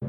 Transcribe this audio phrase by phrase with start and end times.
[0.00, 0.06] さ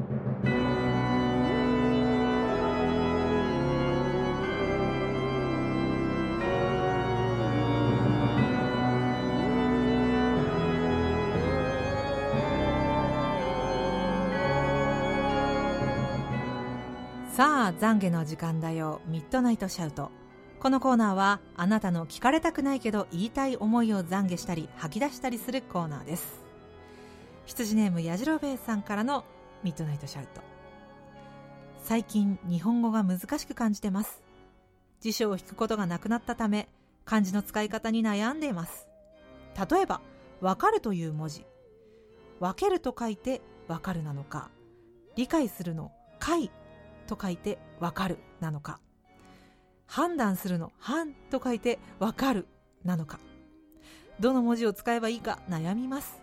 [17.66, 19.02] あ懺悔の時間だよ。
[19.06, 20.10] ミッドナイトシャウト。
[20.58, 26.40] このコーナーはあなたの聞かれたくないけど言いたい思いを懺悔したり吐き出したりするコーナーです。
[27.44, 29.26] 羊ネームやじろべえさんからの
[29.62, 30.40] ミッドナイトシャウト。
[31.84, 34.22] 最近日本語が難しく感じてます。
[35.00, 36.68] 辞書を引くことがなくなったため
[37.04, 38.88] 漢字の使い方に悩んでいます。
[39.70, 40.00] 例えば
[40.40, 41.46] 「わかる」という文字
[42.40, 44.50] 「分ける」と書いて「わかる」なのか。
[45.14, 46.50] 理解するの「解」
[47.06, 48.80] と書いてわかるなのか。
[49.86, 52.46] 判断するの判と書いてわかる
[52.84, 53.20] なのか。
[54.18, 56.20] どの文字を使えばいいか悩みます。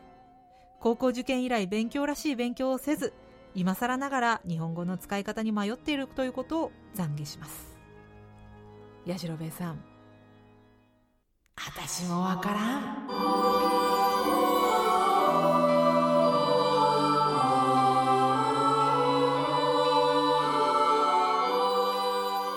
[0.79, 3.13] 高校受験以来勉強らしい勉強をせず
[3.55, 7.77] 今更ながら日本語の使い方に迷っているということを懺悔します。
[9.05, 9.83] やじろべえさん。
[11.55, 12.81] 私もわからん。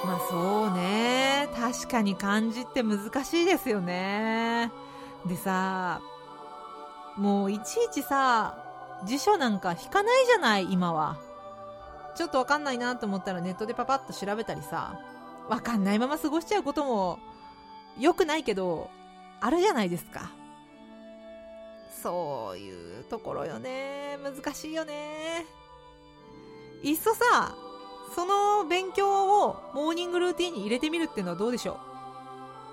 [0.05, 1.49] まあそうね。
[1.57, 4.71] 確かに漢字って難しいですよね。
[5.27, 6.01] でさ
[7.17, 8.62] もういちいちさ
[9.05, 11.19] 辞書なんか引かないじゃない今は。
[12.15, 15.01] ちょっとわかんないなと思ったらネットでパパッと調べたりさ
[15.49, 17.19] わかんないまま過ごしちゃうことも
[17.99, 18.91] 良くないけど
[19.41, 20.31] あるじゃないですか。
[22.03, 24.19] そういうところよね。
[24.23, 25.47] 難しいよね。
[26.83, 27.55] いっそさ
[28.15, 31.79] その勉強をモーニングルーティンに入れてみるっていうのはどうでしょ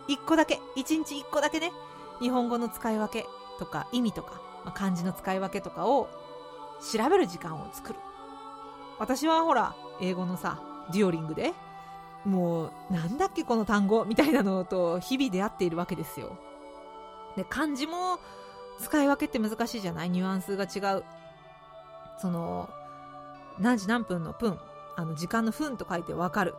[0.07, 0.59] う？1個だけ。
[0.75, 1.71] 1日1個だけね。
[2.19, 6.07] 日本語の使い分けとか意味とか、まあ、漢字の使い分けとかを
[6.93, 7.99] 調べる時間を作る。
[8.99, 11.53] 私はほら英語のさデュオリングで
[12.23, 16.37] もうなんだっけこの単語みたいなのと日々出会っているわけですよ。
[17.35, 18.19] で漢字も
[18.79, 20.11] 使い分けって難しいじゃない？
[20.11, 21.03] ニュアンスが違う。
[22.21, 22.69] その
[23.57, 24.59] 何時何分の分
[24.97, 26.53] あの時間の分と書いて分かる。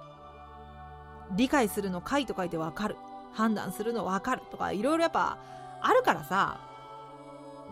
[1.37, 2.97] 理解するの解と書いて分かる。
[3.35, 5.39] 判断するの分かるとかいろいろやっぱ
[5.81, 6.67] あるからさ。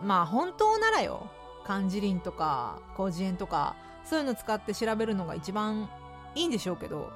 [0.03, 1.27] まあ本当ならよ。
[1.65, 5.87] 漢字林とか広辞苑とかそういうの使って調べるのが一番
[6.33, 7.11] いいんでしょうけど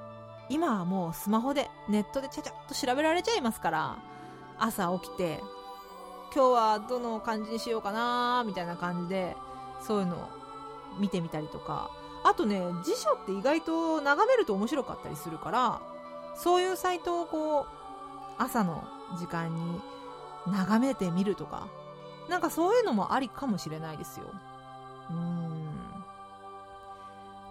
[0.48, 3.98] 今はもうスマホでネットでちゃちゃっと調べられちゃいますから
[4.60, 5.40] 朝起きて
[6.36, 9.36] 今日はどの漢字にしようかなみたいな感じで
[9.82, 10.30] そういうのを
[11.00, 11.90] 見てみたりとか。
[12.24, 15.82] あとね辞書って意外と眺めると面白かったりするから
[16.36, 17.66] そういうサイトをこう
[18.38, 18.84] 朝の
[19.20, 19.82] 時間に
[20.48, 21.68] 眺めてみるとか
[22.30, 24.26] なんかそういうのもありかもしれないですよ。
[25.10, 25.74] うん。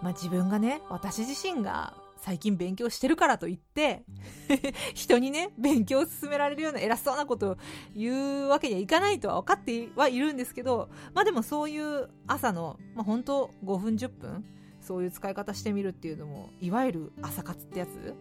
[0.01, 4.05] まあ自分がね私自身が最近勉強してるからといって
[4.95, 7.57] 人にね勉強を進められるような偉そうなことを
[7.93, 14.45] 言うわけにはいかないとは分かってはいるんですけどまあでもそういう朝の、まあ、本当5分10分
[14.79, 18.15] そういう使い方してみるっていうのもいわゆる朝活ってやつ。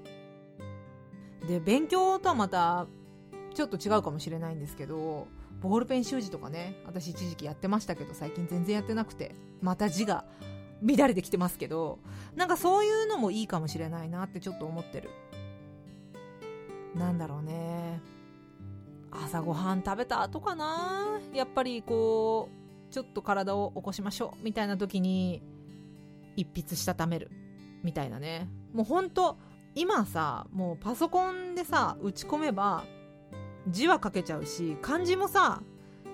[1.47, 2.87] で勉強とはまた
[3.55, 5.27] ちょっと違うかもしれないんですけど
[5.63, 10.25] ボールペン習字とかね私一時期やってましたけど最近全然やってなくてまた字が
[10.83, 12.01] 乱れてきてますけど
[12.35, 15.11] なんかそういうのもいいかもしれないなってちょっと思ってる。
[16.95, 18.01] なんだろうね。
[19.11, 21.21] 朝ごはん食べた後かな。
[21.33, 22.49] やっぱりこ
[22.91, 25.43] うちょっと体を起こしましょうみたいな時に
[26.37, 27.31] 一筆したためる。
[27.83, 28.49] みたいなね。
[28.73, 29.39] もうほんと
[29.75, 32.85] 今さもうパソコンでさ打ち込めば
[33.69, 35.63] 字は書けちゃうし漢字もさ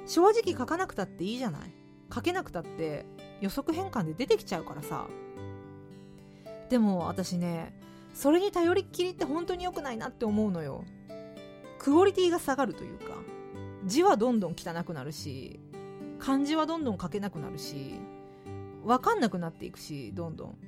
[0.07, 1.75] 正直書かなくたっていいじゃない？
[2.15, 3.07] 書けなくたって
[3.41, 5.07] 予測変換で出てきちゃうからさ。
[6.71, 7.79] でも私ね
[8.15, 10.85] それに頼りっきりって本当に良くないなって思うのよ。
[11.79, 13.15] クオリティが下がるというか
[13.85, 15.61] 字はどんどん汚くなるし
[16.19, 18.01] 漢字はどんどん書けなくなるし
[18.85, 20.59] 分かんなくなっていくしどんどん。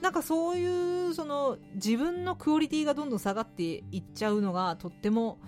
[0.00, 5.38] なんかそういうその自分のクオリティがどんどん下がっていっちゃうのがとっても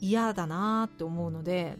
[0.00, 1.76] 嫌だなって思うので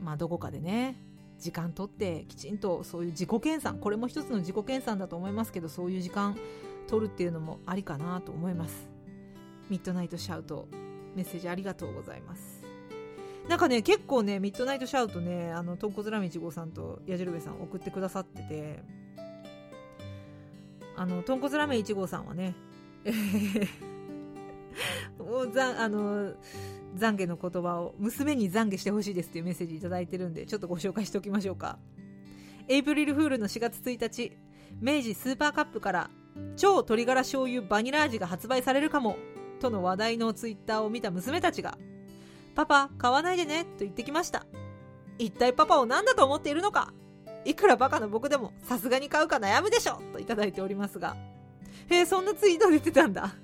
[0.00, 0.96] まあどこかでね
[1.38, 6.36] 時間とってきちんとそういう自己研鑽これも一つの自己研鑽だと思いますけどそういう時間
[6.88, 8.88] 取るっていうのもありかなと思います。
[9.68, 10.66] ミッドナイトシャウト
[11.14, 12.62] メッセージありがとうございます。
[13.48, 18.82] なんかね結構ねミッドナイトシャウトねあの豚骨ラーメン1号さんとやじるべさん送ってくださってて
[20.96, 22.54] あの豚骨ラーメン1号さんはね
[25.18, 26.32] もうざあの
[26.96, 31.78] 懺悔の言葉を娘に懺悔してほしいですっていうメッセージいただいてるんでちょっとご紹介しておきましょうか。
[32.68, 34.36] エイプリルフールの4月1日
[34.80, 36.10] 明治スーパーカップから
[36.56, 39.16] 超鶏ガラ醤油バニラ味が発売されるかも
[39.60, 41.78] との話題のツイッターを見た娘たちが
[42.54, 44.46] パパ買わないでねと言ってきました。
[45.18, 46.92] 一体パパを何だと思っているのか？
[47.44, 50.00] いくらバカな僕でもさすがに買うか悩むでしょ？
[50.12, 51.16] といただいておりますが
[51.88, 53.34] へえそんなツイート出てたんだ。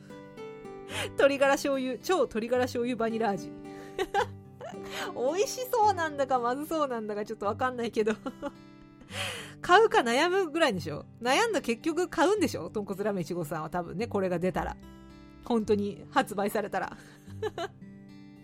[1.16, 3.50] 鶏ガラ醤油超鶏ガラ醤油バニラ味。
[5.14, 8.12] 美味しそうなんだかまずそうなんだかちょっとわかんないけど。
[9.62, 11.06] 買うか悩むぐらいでしょ？
[11.22, 12.69] 悩んだ結局買うんでしょ？
[12.70, 14.76] 豚骨ラーメン1号さんは多分ねこれが出たら。
[15.44, 16.96] 本当に発売されたら。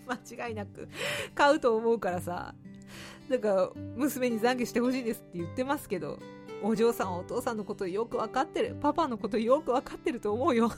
[0.06, 0.88] 間違いなく。
[1.34, 2.54] 買うと思うからさ。
[3.28, 6.18] なんか娘に懺悔してほしいですって言ってますけど。
[6.62, 8.76] お嬢さんお父さんのことよく分かってる。
[8.80, 10.70] パパのことよく分かってると思うよ。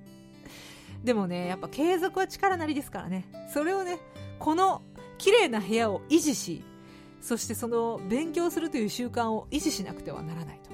[1.04, 3.26] でもね、やっぱ継続は力なりですからね。
[3.54, 4.00] それをね、
[4.40, 4.82] この
[5.18, 6.64] 綺麗な部屋を維持し、
[7.20, 10.70] そしてその勉強するという習慣を維持しなくてはならないと。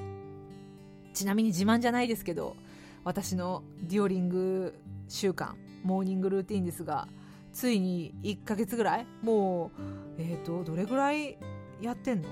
[1.14, 2.56] ちなみに自慢じゃないですけど、
[3.04, 4.76] 私のデュオリング
[5.08, 5.54] 習慣、
[5.84, 7.08] モーニングルーティンですが、
[7.54, 9.72] ついに1ヶ月ぐらいも
[10.18, 11.38] う、えっ、ー、と、どれぐらい
[11.82, 12.30] やってんの？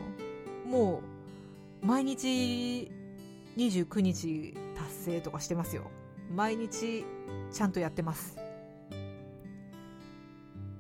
[0.66, 1.02] も
[1.84, 2.92] う、毎日
[3.56, 5.90] 29日達成とかしてますよ。
[6.36, 7.06] 毎日
[7.52, 8.38] ちゃんとやってます。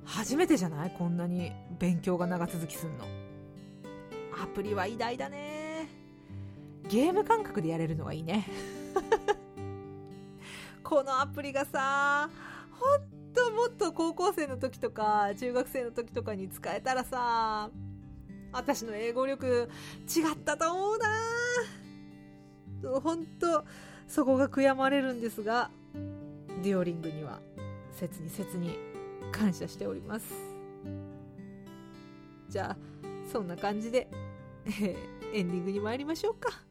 [0.05, 0.91] 初めてじゃない？
[0.97, 3.05] こんなに勉強が長続きすんの。
[4.41, 5.89] アプリは偉大だね。
[6.89, 8.45] ゲーム感覚でやれるのがいいね。
[10.87, 12.29] このアプリがさ、
[12.71, 13.01] 本
[13.33, 17.69] ともっと高校生の時とか中学生の時とかに使えたらさ
[18.53, 19.69] 私の英語力
[20.07, 21.07] 違ったと思うな。
[23.01, 23.65] 本当
[24.07, 25.71] そこが悔やまれるんですが
[26.63, 27.41] デュオリングには
[27.91, 28.79] 切に切に
[29.33, 30.33] 感謝しております。
[32.47, 32.77] じゃあ
[33.29, 34.07] そんな感じで、
[34.65, 34.95] えー、
[35.33, 36.66] エンディングに参りましょうか。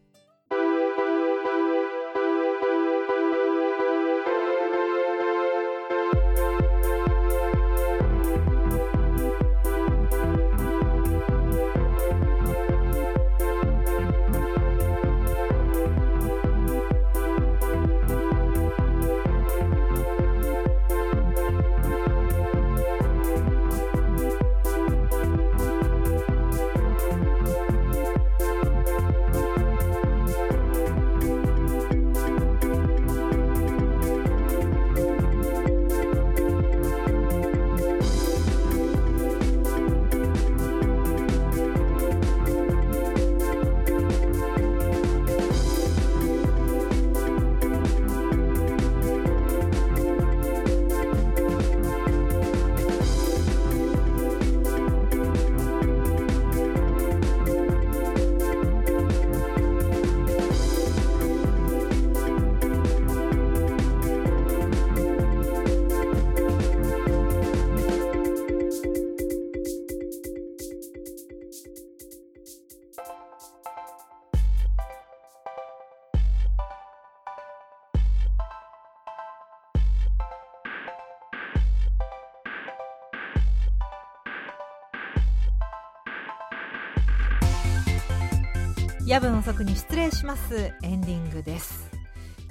[89.16, 91.88] 夜分遅くに失礼しますエンディングです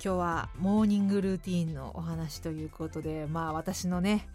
[0.04, 4.28] 今日はモーニングルーティンのお話ということでまあ私のね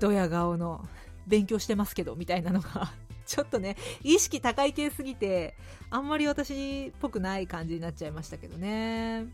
[0.00, 0.88] ドヤ顔の
[1.26, 2.94] 勉強してますけどみたいなのが
[3.26, 5.54] ちょっとね、意識高い系すぎて、
[5.90, 9.26] あんまり私っぽくない感じになっちゃいましたけどね。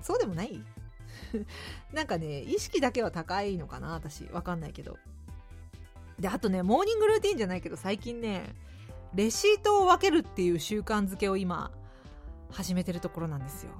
[0.00, 0.62] そうでもない？
[1.92, 4.24] なんかね、意識だけは高いのかな、私。
[4.26, 4.96] わかんないけど。
[6.20, 8.44] で、あとね、モーニングルーティンじゃないけど、最近ね、
[9.16, 11.70] レシートを分けるっていう習慣づけを今、
[12.50, 13.70] 始めてるところなんですよ。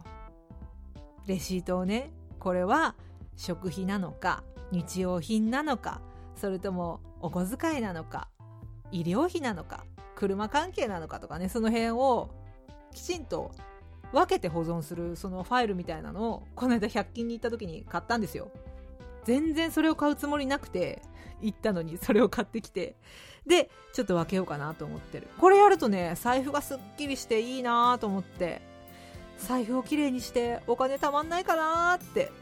[1.27, 2.95] レシートをね、これは
[3.37, 6.01] 食費なのか、日用品なのか、
[6.37, 8.29] それともお小遣いなのか、
[8.91, 12.31] 医療費なのか、車関係なのかとかね、その辺を
[12.95, 13.51] きちんと
[14.13, 18.51] 分けて保存するそのファイルみたいなのをこの間100均に行った時に買ったんですよ。
[19.27, 21.03] 全然それを買うつもりなくて
[21.43, 22.97] 行ったのにそれを買ってきて。
[23.47, 25.29] でちょっと分けようかなと思ってる。
[25.39, 28.61] これやるとね財布がすっきりしていいなと思って。
[29.39, 32.33] 財布をきれいにしてお金たまんないかなって。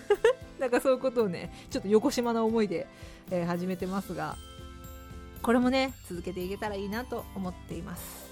[0.58, 2.86] なんかそういうことをねちょっと横島な思いで、
[3.30, 4.36] えー、始めてますが。
[5.42, 8.26] これもね続けていけたらいいなと思っています。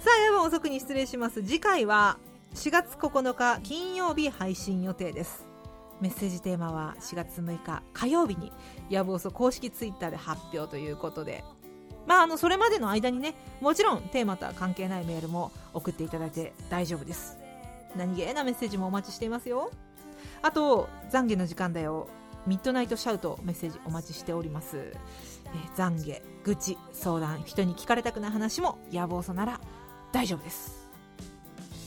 [0.00, 1.42] さあ夜分遅くに失礼します。
[1.42, 2.18] 次回は
[2.54, 5.53] 4月9日金曜日配信予定です。
[6.00, 8.52] メッセージテーマは4月6日火曜日に
[8.90, 11.44] やぶおそ公式ツイッターで発表ということで
[12.06, 17.38] まあ、あのそれまでの間にねもちろんテーマとは関係ないメールも送っていただいて大丈夫です。
[17.96, 19.70] 何気なメッセージもお待ちしていますよ。
[20.42, 22.08] あと懺悔の時間だよ。
[22.46, 24.92] ミッドナイトシャウトメッセージお待ちしております、え、
[25.78, 29.60] 懺悔愚痴相談人に聞かれたくない話も野望そなら
[30.12, 30.83] 大丈夫です。